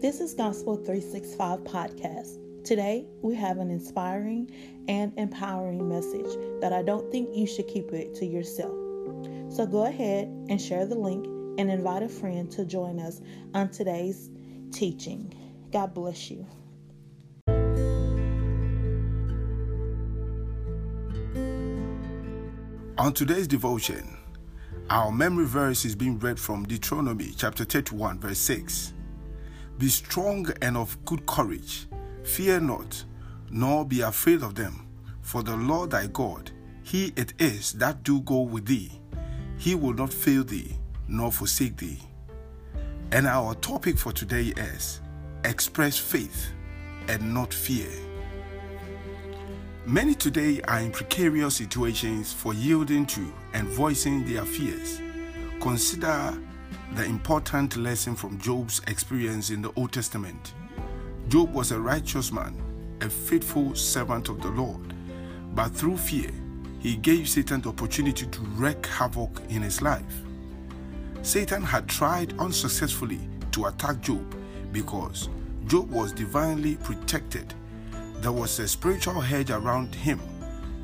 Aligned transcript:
This 0.00 0.20
is 0.20 0.32
Gospel 0.32 0.76
365 0.76 1.64
Podcast. 1.64 2.38
Today, 2.64 3.04
we 3.20 3.34
have 3.34 3.58
an 3.58 3.68
inspiring 3.68 4.48
and 4.86 5.12
empowering 5.18 5.88
message 5.88 6.38
that 6.60 6.72
I 6.72 6.82
don't 6.82 7.10
think 7.10 7.34
you 7.34 7.48
should 7.48 7.66
keep 7.66 7.92
it 7.92 8.14
to 8.14 8.24
yourself. 8.24 8.76
So 9.52 9.66
go 9.66 9.86
ahead 9.86 10.28
and 10.48 10.62
share 10.62 10.86
the 10.86 10.94
link 10.94 11.26
and 11.58 11.68
invite 11.68 12.04
a 12.04 12.08
friend 12.08 12.48
to 12.52 12.64
join 12.64 13.00
us 13.00 13.20
on 13.54 13.70
today's 13.70 14.30
teaching. 14.70 15.34
God 15.72 15.94
bless 15.94 16.30
you. 16.30 16.46
On 22.98 23.12
today's 23.12 23.48
devotion, 23.48 24.16
our 24.90 25.10
memory 25.10 25.46
verse 25.46 25.84
is 25.84 25.96
being 25.96 26.20
read 26.20 26.38
from 26.38 26.66
Deuteronomy 26.66 27.32
chapter 27.36 27.64
31, 27.64 28.20
verse 28.20 28.38
6. 28.38 28.92
Be 29.78 29.88
strong 29.88 30.48
and 30.60 30.76
of 30.76 31.04
good 31.04 31.24
courage. 31.26 31.86
Fear 32.24 32.60
not, 32.60 33.04
nor 33.50 33.84
be 33.84 34.00
afraid 34.00 34.42
of 34.42 34.54
them. 34.56 34.86
For 35.22 35.42
the 35.42 35.56
Lord 35.56 35.90
thy 35.90 36.08
God, 36.08 36.50
he 36.82 37.12
it 37.16 37.34
is 37.38 37.74
that 37.74 38.02
do 38.02 38.20
go 38.22 38.40
with 38.40 38.66
thee. 38.66 38.90
He 39.56 39.74
will 39.74 39.94
not 39.94 40.12
fail 40.12 40.42
thee, 40.42 40.76
nor 41.06 41.30
forsake 41.30 41.76
thee. 41.76 42.00
And 43.12 43.26
our 43.26 43.54
topic 43.56 43.98
for 43.98 44.12
today 44.12 44.52
is 44.56 45.00
express 45.44 45.96
faith 45.96 46.50
and 47.08 47.32
not 47.32 47.54
fear. 47.54 47.88
Many 49.86 50.14
today 50.14 50.60
are 50.62 50.80
in 50.80 50.90
precarious 50.90 51.56
situations 51.56 52.32
for 52.32 52.52
yielding 52.52 53.06
to 53.06 53.32
and 53.54 53.68
voicing 53.68 54.24
their 54.26 54.44
fears. 54.44 55.00
Consider 55.60 56.36
the 56.94 57.04
important 57.04 57.76
lesson 57.76 58.14
from 58.14 58.38
Job's 58.38 58.80
experience 58.86 59.50
in 59.50 59.62
the 59.62 59.72
Old 59.76 59.92
Testament. 59.92 60.54
Job 61.28 61.52
was 61.52 61.72
a 61.72 61.80
righteous 61.80 62.32
man, 62.32 62.56
a 63.02 63.10
faithful 63.10 63.74
servant 63.74 64.28
of 64.28 64.40
the 64.40 64.48
Lord, 64.48 64.94
but 65.54 65.68
through 65.68 65.96
fear, 65.96 66.30
he 66.80 66.96
gave 66.96 67.28
Satan 67.28 67.60
the 67.60 67.68
opportunity 67.70 68.26
to 68.26 68.40
wreak 68.40 68.86
havoc 68.86 69.42
in 69.48 69.62
his 69.62 69.82
life. 69.82 70.22
Satan 71.22 71.62
had 71.62 71.88
tried 71.88 72.38
unsuccessfully 72.38 73.20
to 73.52 73.66
attack 73.66 74.00
Job 74.00 74.34
because 74.72 75.28
Job 75.66 75.90
was 75.90 76.12
divinely 76.12 76.76
protected. 76.76 77.52
There 78.20 78.32
was 78.32 78.58
a 78.58 78.68
spiritual 78.68 79.20
hedge 79.20 79.50
around 79.50 79.94
him. 79.94 80.20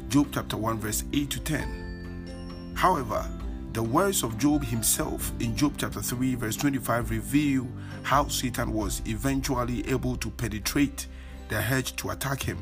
Job 0.09 0.29
chapter 0.33 0.57
1 0.57 0.79
verse 0.79 1.05
8 1.13 1.31
to 1.31 1.41
10. 1.41 2.75
However, 2.75 3.27
the 3.75 3.83
words 3.83 4.23
of 4.23 4.39
Job 4.39 4.65
himself 4.65 5.33
in 5.41 5.57
Job 5.57 5.75
chapter 5.77 6.01
3, 6.01 6.37
verse 6.37 6.55
25 6.55 7.11
reveal 7.11 7.67
how 8.05 8.29
Satan 8.29 8.73
was 8.73 9.03
eventually 9.05 9.87
able 9.91 10.17
to 10.19 10.31
penetrate 10.31 11.09
the 11.49 11.61
hedge 11.61 11.97
to 11.97 12.11
attack 12.11 12.41
him. 12.41 12.57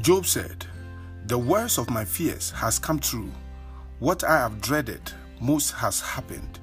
Job 0.00 0.24
said, 0.24 0.64
The 1.26 1.36
worst 1.36 1.76
of 1.76 1.90
my 1.90 2.06
fears 2.06 2.50
has 2.52 2.78
come 2.78 3.00
true. 3.00 3.30
What 3.98 4.24
I 4.24 4.38
have 4.38 4.62
dreaded 4.62 5.12
most 5.42 5.72
has 5.72 6.00
happened. 6.00 6.58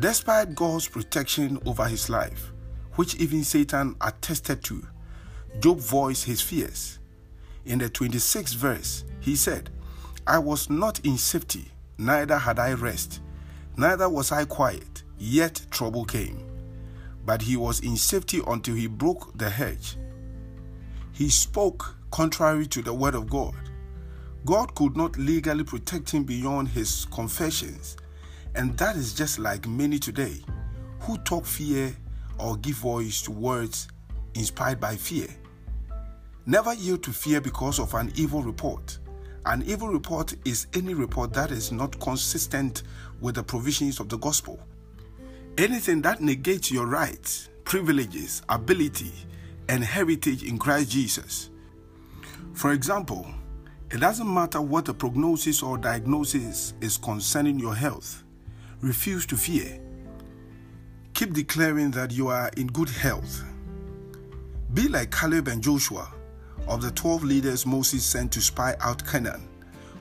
Despite 0.00 0.56
God's 0.56 0.88
protection 0.88 1.60
over 1.64 1.84
his 1.84 2.10
life, 2.10 2.50
which 2.96 3.14
even 3.16 3.44
Satan 3.44 3.94
attested 4.00 4.64
to, 4.64 4.84
Job 5.60 5.78
voiced 5.78 6.24
his 6.24 6.42
fears. 6.42 6.98
In 7.66 7.78
the 7.78 7.88
26th 7.88 8.56
verse, 8.56 9.04
he 9.20 9.36
said, 9.36 9.70
I 10.26 10.40
was 10.40 10.68
not 10.68 10.98
in 11.04 11.16
safety 11.16 11.70
neither 12.00 12.38
had 12.38 12.58
I 12.58 12.72
rest, 12.72 13.20
neither 13.76 14.08
was 14.08 14.32
I 14.32 14.44
quiet, 14.46 15.02
yet 15.18 15.60
trouble 15.70 16.04
came. 16.04 16.46
But 17.24 17.42
he 17.42 17.56
was 17.56 17.80
in 17.80 17.96
safety 17.96 18.40
until 18.46 18.74
he 18.74 18.86
broke 18.86 19.36
the 19.36 19.50
hedge. 19.50 19.96
He 21.12 21.28
spoke 21.28 21.96
contrary 22.10 22.66
to 22.68 22.82
the 22.82 22.94
word 22.94 23.14
of 23.14 23.28
God. 23.28 23.54
God 24.46 24.74
could 24.74 24.96
not 24.96 25.18
legally 25.18 25.64
protect 25.64 26.10
him 26.10 26.24
beyond 26.24 26.68
his 26.68 27.04
confessions, 27.12 27.96
and 28.54 28.76
that 28.78 28.96
is 28.96 29.12
just 29.12 29.38
like 29.38 29.68
many 29.68 29.98
today 29.98 30.42
who 31.00 31.18
talk 31.18 31.44
fear 31.44 31.94
or 32.38 32.56
give 32.56 32.76
voice 32.76 33.20
to 33.22 33.30
words 33.30 33.88
inspired 34.34 34.80
by 34.80 34.96
fear. 34.96 35.28
Never 36.46 36.72
yield 36.72 37.02
to 37.02 37.12
fear 37.12 37.40
because 37.40 37.78
of 37.78 37.92
an 37.92 38.10
evil 38.14 38.42
report. 38.42 38.98
An 39.46 39.62
evil 39.66 39.88
report 39.88 40.34
is 40.44 40.66
any 40.74 40.92
report 40.92 41.32
that 41.32 41.50
is 41.50 41.72
not 41.72 41.98
consistent 41.98 42.82
with 43.20 43.36
the 43.36 43.42
provisions 43.42 43.98
of 43.98 44.08
the 44.08 44.18
gospel. 44.18 44.60
Anything 45.56 46.02
that 46.02 46.20
negates 46.20 46.70
your 46.70 46.86
rights, 46.86 47.48
privileges, 47.64 48.42
ability, 48.48 49.12
and 49.68 49.82
heritage 49.82 50.42
in 50.42 50.58
Christ 50.58 50.90
Jesus. 50.90 51.50
For 52.52 52.72
example, 52.72 53.26
it 53.90 54.00
doesn't 54.00 54.32
matter 54.32 54.60
what 54.60 54.84
the 54.84 54.94
prognosis 54.94 55.62
or 55.62 55.78
diagnosis 55.78 56.74
is 56.80 56.98
concerning 56.98 57.58
your 57.58 57.74
health. 57.74 58.22
Refuse 58.82 59.24
to 59.26 59.36
fear. 59.36 59.80
Keep 61.14 61.32
declaring 61.32 61.90
that 61.92 62.12
you 62.12 62.28
are 62.28 62.50
in 62.56 62.66
good 62.66 62.88
health. 62.88 63.42
Be 64.74 64.86
like 64.88 65.10
Caleb 65.10 65.48
and 65.48 65.62
Joshua 65.62 66.12
of 66.70 66.80
the 66.80 66.90
12 66.92 67.24
leaders 67.24 67.66
Moses 67.66 68.04
sent 68.04 68.30
to 68.32 68.40
spy 68.40 68.76
out 68.80 69.04
Canaan, 69.04 69.46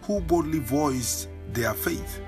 who 0.03 0.21
boldly 0.21 0.59
voiced 0.59 1.27
their 1.51 1.73
faith. 1.73 2.21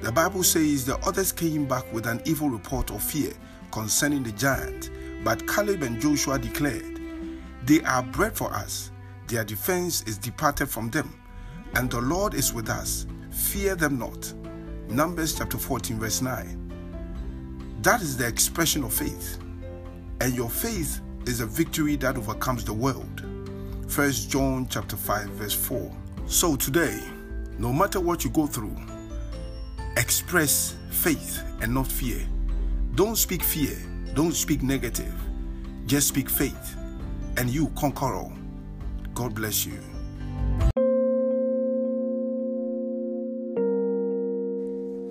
The 0.00 0.12
Bible 0.12 0.44
says 0.44 0.86
the 0.86 0.96
others 0.98 1.32
came 1.32 1.66
back 1.66 1.92
with 1.92 2.06
an 2.06 2.22
evil 2.24 2.48
report 2.48 2.90
of 2.90 3.02
fear 3.02 3.32
concerning 3.72 4.22
the 4.22 4.32
giant, 4.32 4.90
but 5.24 5.46
Caleb 5.48 5.82
and 5.82 6.00
Joshua 6.00 6.38
declared, 6.38 7.00
They 7.64 7.82
are 7.82 8.04
bread 8.04 8.36
for 8.36 8.52
us, 8.52 8.92
their 9.26 9.44
defense 9.44 10.02
is 10.02 10.16
departed 10.16 10.68
from 10.68 10.88
them, 10.90 11.20
and 11.74 11.90
the 11.90 12.00
Lord 12.00 12.34
is 12.34 12.52
with 12.52 12.68
us. 12.70 13.06
Fear 13.30 13.74
them 13.76 13.98
not. 13.98 14.32
Numbers 14.88 15.36
chapter 15.36 15.58
14, 15.58 15.98
verse 15.98 16.22
9. 16.22 17.78
That 17.82 18.00
is 18.00 18.16
the 18.16 18.28
expression 18.28 18.84
of 18.84 18.92
faith, 18.92 19.38
and 20.20 20.34
your 20.34 20.50
faith 20.50 21.00
is 21.26 21.40
a 21.40 21.46
victory 21.46 21.96
that 21.96 22.16
overcomes 22.16 22.64
the 22.64 22.72
world. 22.72 23.24
First 23.92 24.30
John 24.30 24.66
chapter 24.70 24.96
5 24.96 25.28
verse 25.32 25.52
4. 25.52 25.94
So 26.26 26.56
today, 26.56 26.98
no 27.58 27.74
matter 27.74 28.00
what 28.00 28.24
you 28.24 28.30
go 28.30 28.46
through, 28.46 28.74
express 29.98 30.76
faith 30.88 31.44
and 31.60 31.74
not 31.74 31.86
fear. 31.86 32.26
Don't 32.94 33.16
speak 33.16 33.42
fear, 33.42 33.76
don't 34.14 34.32
speak 34.32 34.62
negative. 34.62 35.12
Just 35.84 36.08
speak 36.08 36.30
faith 36.30 36.74
and 37.36 37.50
you 37.50 37.68
conquer 37.76 38.14
all. 38.14 38.32
God 39.12 39.34
bless 39.34 39.66
you. 39.66 39.78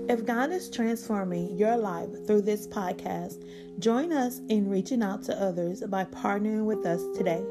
If 0.10 0.26
God 0.26 0.52
is 0.52 0.72
transforming 0.72 1.56
your 1.56 1.78
life 1.78 2.26
through 2.26 2.42
this 2.42 2.66
podcast, 2.66 3.48
join 3.78 4.12
us 4.12 4.42
in 4.50 4.68
reaching 4.68 5.04
out 5.04 5.22
to 5.26 5.40
others 5.40 5.84
by 5.84 6.06
partnering 6.06 6.66
with 6.66 6.84
us 6.88 7.04
today. 7.16 7.44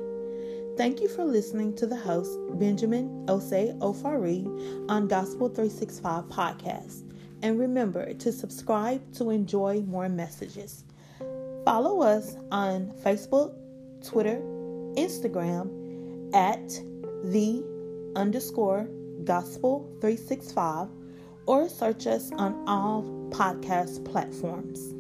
Thank 0.81 1.03
you 1.03 1.09
for 1.09 1.27
listening 1.27 1.77
to 1.77 1.87
the 1.87 1.95
host, 1.95 2.39
Benjamin 2.53 3.27
Osei 3.27 3.79
Ofari, 3.81 4.47
on 4.89 5.09
Gospel 5.09 5.51
365 5.51 6.25
Podcast. 6.31 7.03
And 7.43 7.59
remember 7.59 8.15
to 8.15 8.33
subscribe 8.33 9.03
to 9.17 9.29
enjoy 9.29 9.83
more 9.83 10.09
messages. 10.09 10.85
Follow 11.67 12.01
us 12.01 12.35
on 12.51 12.95
Facebook, 13.05 13.53
Twitter, 14.03 14.41
Instagram 14.97 16.35
at 16.35 16.67
the 17.25 17.63
underscore 18.17 18.89
gospel 19.25 19.87
365 20.01 20.89
or 21.45 21.69
search 21.69 22.07
us 22.07 22.33
on 22.33 22.55
all 22.67 23.03
podcast 23.29 24.03
platforms. 24.11 24.95